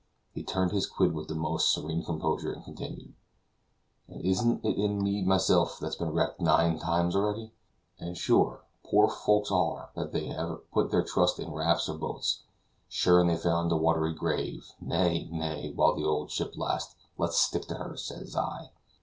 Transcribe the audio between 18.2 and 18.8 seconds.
I."